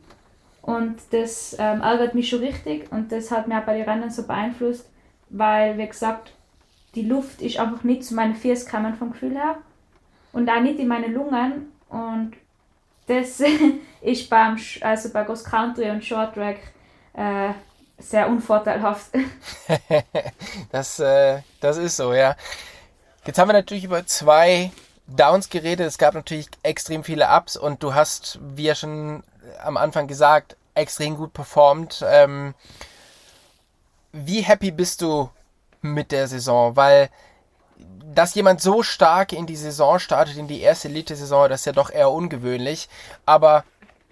[0.62, 4.12] Und das ähm, ärgert mich schon richtig und das hat mich auch bei den Rennen
[4.12, 4.88] so beeinflusst,
[5.30, 6.32] weil, wie gesagt,
[6.94, 9.58] die Luft ist einfach nicht zu meinen Füßen gekommen vom Gefühl her
[10.32, 12.34] und auch nicht in meine Lungen und
[13.08, 13.42] das
[14.02, 16.60] ist beim, also bei Cross Country und Short Track
[17.14, 17.54] äh,
[17.98, 19.12] sehr unvorteilhaft.
[20.72, 22.36] das, äh, das ist so, ja.
[23.26, 24.72] Jetzt haben wir natürlich über zwei
[25.08, 25.88] Downs geredet.
[25.88, 29.24] Es gab natürlich extrem viele Ups und du hast, wie ja schon
[29.64, 32.04] am Anfang gesagt, extrem gut performt.
[32.06, 32.54] Ähm,
[34.12, 35.30] wie happy bist du
[35.82, 36.76] mit der Saison?
[36.76, 37.10] Weil
[38.14, 41.72] dass jemand so stark in die Saison startet, in die erste Elite-Saison, das ist ja
[41.72, 42.88] doch eher ungewöhnlich.
[43.26, 43.64] Aber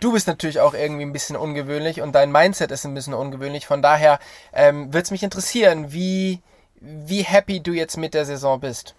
[0.01, 3.65] du bist natürlich auch irgendwie ein bisschen ungewöhnlich und dein Mindset ist ein bisschen ungewöhnlich.
[3.65, 4.19] Von daher
[4.51, 6.41] ähm, würde es mich interessieren, wie,
[6.81, 8.95] wie happy du jetzt mit der Saison bist.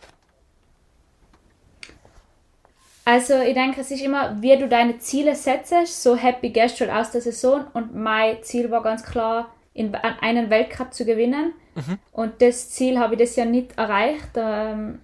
[3.04, 6.94] Also ich denke, es ist immer, wie du deine Ziele setzt, so happy gehst du
[6.94, 11.98] aus der Saison und mein Ziel war ganz klar, in einen Weltcup zu gewinnen mhm.
[12.12, 14.30] und das Ziel habe ich das ja nicht erreicht.
[14.36, 15.00] Ähm,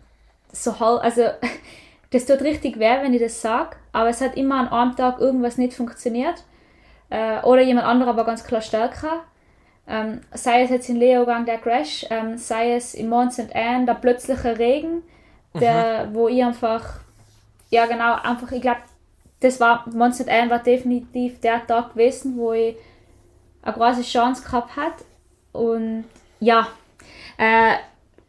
[0.52, 1.22] so also
[2.10, 5.20] das tut richtig weh, wenn ich das sage, aber es hat immer an einem Tag
[5.20, 6.44] irgendwas nicht funktioniert.
[7.10, 9.24] Äh, oder jemand anderer war ganz klar stärker.
[9.86, 13.54] Ähm, sei es jetzt in Leogang der Crash, ähm, sei es in Mont St.
[13.54, 15.02] Anne der plötzliche Regen,
[15.54, 16.14] der, mhm.
[16.14, 17.00] wo ich einfach,
[17.70, 18.80] ja genau, einfach, ich glaube,
[19.40, 20.28] das war, Mont St.
[20.28, 22.76] Anne war definitiv der Tag gewesen, wo ich
[23.62, 24.94] eine große Chance gehabt hat.
[25.52, 26.04] Und
[26.40, 26.68] ja,
[27.38, 27.74] äh,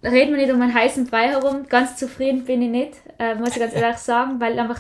[0.04, 1.68] reden wir nicht um einen heißen Brei herum.
[1.68, 4.80] Ganz zufrieden bin ich nicht, äh, muss ich ganz ehrlich sagen, weil einfach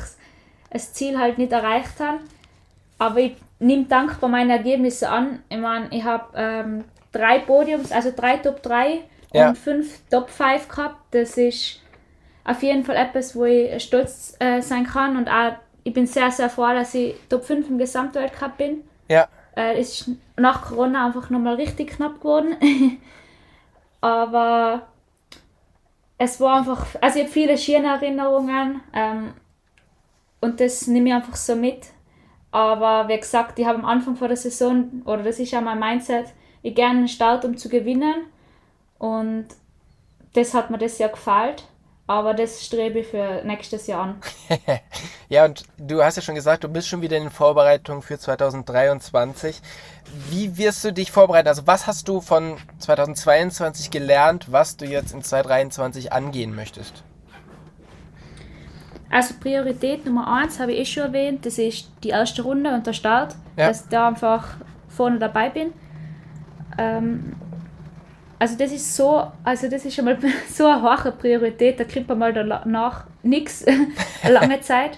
[0.72, 2.20] das Ziel halt nicht erreicht habe.
[2.98, 5.40] Aber ich nehme dankbar meine Ergebnisse an.
[5.50, 9.00] Ich meine, ich habe ähm, drei Podiums, also drei Top 3
[9.34, 9.50] ja.
[9.50, 10.98] und fünf Top 5 gehabt.
[11.12, 11.82] Das ist
[12.44, 15.18] auf jeden Fall etwas, wo ich stolz äh, sein kann.
[15.18, 15.54] Und auch,
[15.84, 18.84] ich bin sehr, sehr froh, dass ich Top 5 im Gesamtweltcup bin.
[19.08, 19.28] Ja.
[19.56, 22.56] Äh, ist nach Corona einfach nochmal richtig knapp geworden.
[24.02, 24.88] Aber
[26.20, 29.34] es war einfach, also ich habe viele schöne Erinnerungen ähm,
[30.42, 31.88] und das nehme ich einfach so mit.
[32.52, 35.80] Aber wie gesagt, ich habe am Anfang vor der Saison, oder das ist ja mein
[35.80, 38.26] Mindset, ich gerne einen Start, um zu gewinnen.
[38.98, 39.48] Und
[40.34, 41.56] das hat mir das Jahr gefallen.
[42.10, 44.16] Aber das strebe ich für nächstes Jahr an.
[45.30, 49.62] ja, und du hast ja schon gesagt, du bist schon wieder in Vorbereitung für 2023.
[50.32, 51.48] Wie wirst du dich vorbereiten?
[51.48, 57.04] Also was hast du von 2022 gelernt, was du jetzt in 2023 angehen möchtest?
[59.12, 62.88] Also Priorität Nummer eins habe ich eh schon erwähnt, das ist die erste Runde und
[62.88, 63.36] der Start.
[63.56, 63.68] Ja.
[63.68, 64.56] Dass da einfach
[64.88, 65.74] vorne dabei bin.
[66.80, 67.36] Ähm,
[68.40, 70.18] also das ist so, also das ist schon mal
[70.50, 73.66] so eine hohe Priorität, da kriegt man mal danach nichts,
[74.28, 74.98] lange Zeit.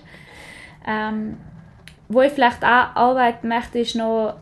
[0.87, 1.37] Ähm,
[2.07, 4.35] wo ich vielleicht auch arbeiten möchte, ist noch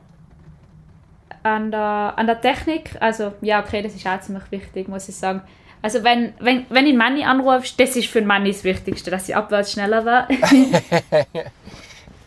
[1.44, 2.92] an der, an der Technik.
[3.00, 5.42] Also ja, okay, das ist auch ziemlich wichtig, muss ich sagen.
[5.82, 9.36] Also wenn, wenn, wenn ihn Manni anrufst, das ist für Manni das Wichtigste, dass ich
[9.36, 10.28] abwärts schneller war.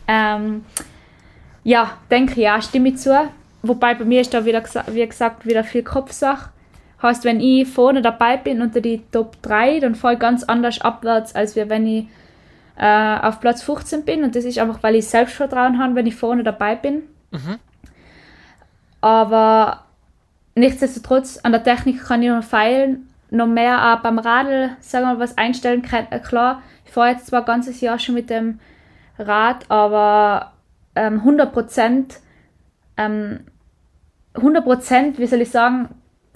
[0.07, 0.65] ähm,
[1.63, 3.29] ja, denke ich, ja, stimme ich zu.
[3.61, 6.49] Wobei bei mir ist da wieder, wie gesagt, wieder viel Kopfsache.
[7.03, 10.81] Heißt, wenn ich vorne dabei bin unter die Top 3, dann fahre ich ganz anders
[10.81, 12.07] abwärts, als wenn ich
[12.77, 14.23] äh, auf Platz 15 bin.
[14.23, 17.03] Und das ist einfach, weil ich Selbstvertrauen habe, wenn ich vorne dabei bin.
[17.31, 17.59] Mhm.
[19.01, 19.83] Aber
[20.55, 25.13] nichtsdestotrotz, an der Technik kann ich noch feilen noch mehr auch beim Radl, sagen wir
[25.13, 26.07] mal, was einstellen kann.
[26.11, 28.59] Äh, klar, ich fahre jetzt zwar ein ganzes Jahr schon mit dem
[29.17, 30.53] Rad, aber
[30.95, 32.19] ähm, 100 Prozent,
[32.95, 33.39] ähm,
[34.35, 35.89] 100 Prozent, wie soll ich sagen,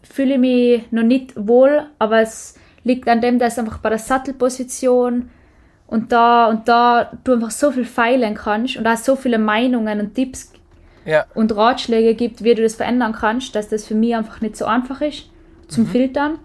[0.08, 4.00] fühle ich mich noch nicht wohl, aber es liegt an dem, dass einfach bei der
[4.00, 5.30] Sattelposition
[5.88, 10.00] und da und da du einfach so viel feilen kannst und auch so viele Meinungen
[10.00, 10.52] und Tipps
[11.06, 11.26] ja.
[11.34, 14.66] und Ratschläge gibt, wie du das verändern kannst, dass das für mich einfach nicht so
[14.66, 15.30] einfach ist
[15.68, 15.90] zum mhm.
[15.90, 16.40] Filtern.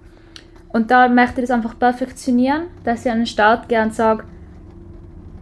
[0.69, 4.25] Und da möchte ich das einfach perfektionieren, dass ich an den Start und sage,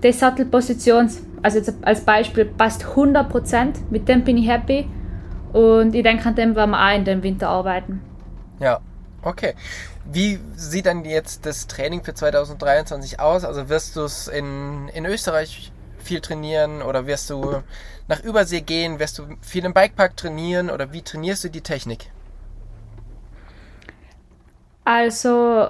[0.02, 1.08] die Sattelposition,
[1.42, 4.88] also jetzt als Beispiel, passt 100%, mit dem bin ich happy
[5.52, 8.00] und ich denke, an dem werden wir auch in dem Winter arbeiten.
[8.60, 8.80] Ja,
[9.22, 9.54] okay.
[10.04, 13.44] Wie sieht dann jetzt das Training für 2023 aus?
[13.44, 17.62] Also wirst du es in, in Österreich viel trainieren oder wirst du
[18.06, 18.98] nach Übersee gehen?
[18.98, 22.10] Wirst du viel im Bikepark trainieren oder wie trainierst du die Technik?
[24.84, 25.68] Also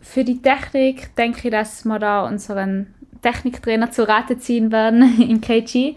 [0.00, 5.40] für die Technik denke ich, dass wir da unseren Techniktrainer zu Rate ziehen werden im
[5.40, 5.96] KG.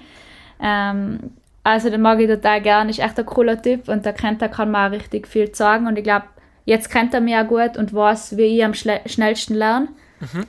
[0.60, 1.32] Ähm,
[1.71, 4.49] also den mag ich total gerne, ist echt ein cooler Typ und der kennt, der
[4.49, 6.25] kann mir auch richtig viel sagen und ich glaube,
[6.65, 9.88] jetzt kennt er mich auch gut und weiß, wie ich am schnellsten lerne.
[10.19, 10.45] Mhm.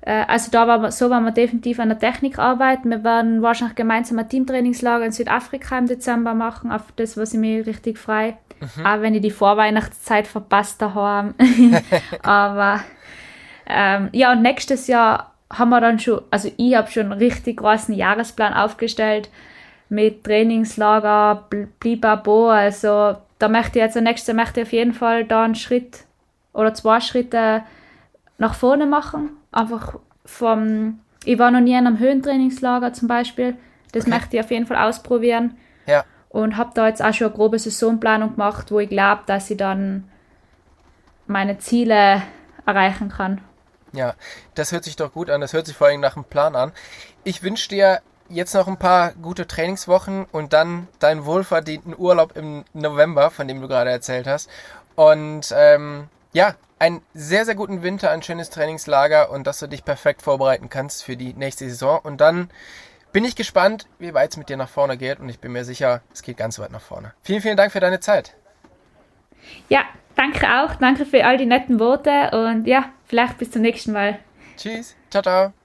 [0.00, 2.90] Äh, also da war so werden wir definitiv an der Technik arbeiten.
[2.90, 7.40] Wir werden wahrscheinlich gemeinsam ein Teamtrainingslager in Südafrika im Dezember machen, auf das, was ich
[7.40, 8.86] mir richtig frei Mhm.
[8.86, 11.34] Auch wenn ich die Vorweihnachtszeit verpasst habe.
[12.22, 12.80] Aber
[13.66, 17.58] ähm, ja, und nächstes Jahr haben wir dann schon, also ich habe schon einen richtig
[17.58, 19.28] großen Jahresplan aufgestellt
[19.92, 21.46] mit Trainingslager,
[21.78, 22.48] blibabo.
[22.48, 26.04] Also da möchte ich jetzt, nächstes Jahr möchte ich auf jeden Fall da einen Schritt
[26.52, 27.62] oder zwei Schritte
[28.38, 29.30] nach vorne machen.
[29.50, 33.56] Einfach vom, ich war noch nie in einem Höhentrainingslager zum Beispiel.
[33.92, 34.14] Das okay.
[34.14, 35.56] möchte ich auf jeden Fall ausprobieren.
[35.86, 39.50] Ja und habe da jetzt auch schon eine grobe Saisonplanung gemacht, wo ich glaube, dass
[39.50, 40.08] ich dann
[41.26, 42.22] meine Ziele
[42.64, 43.42] erreichen kann.
[43.92, 44.14] Ja,
[44.54, 45.42] das hört sich doch gut an.
[45.42, 46.72] Das hört sich vor allem nach einem Plan an.
[47.22, 48.00] Ich wünsche dir
[48.32, 53.60] jetzt noch ein paar gute Trainingswochen und dann deinen wohlverdienten Urlaub im November, von dem
[53.60, 54.48] du gerade erzählt hast.
[54.94, 59.84] Und ähm, ja, einen sehr, sehr guten Winter, ein schönes Trainingslager und dass du dich
[59.84, 62.00] perfekt vorbereiten kannst für die nächste Saison.
[62.02, 62.50] Und dann
[63.12, 65.64] bin ich gespannt, wie weit es mit dir nach vorne geht und ich bin mir
[65.64, 67.12] sicher, es geht ganz weit nach vorne.
[67.22, 68.34] Vielen, vielen Dank für deine Zeit.
[69.68, 69.82] Ja,
[70.16, 70.74] danke auch.
[70.76, 74.18] Danke für all die netten Worte und ja, vielleicht bis zum nächsten Mal.
[74.56, 74.96] Tschüss.
[75.10, 75.61] Ciao, ciao.